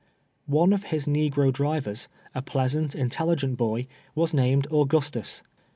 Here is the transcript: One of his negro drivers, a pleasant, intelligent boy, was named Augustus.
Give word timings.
One 0.47 0.73
of 0.73 0.85
his 0.85 1.05
negro 1.05 1.53
drivers, 1.53 2.07
a 2.33 2.41
pleasant, 2.41 2.95
intelligent 2.95 3.55
boy, 3.57 3.85
was 4.15 4.33
named 4.33 4.65
Augustus. 4.71 5.43